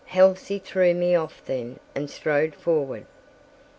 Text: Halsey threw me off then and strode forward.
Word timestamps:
Halsey 0.05 0.57
threw 0.57 0.95
me 0.95 1.13
off 1.13 1.45
then 1.45 1.79
and 1.93 2.09
strode 2.09 2.55
forward. 2.55 3.05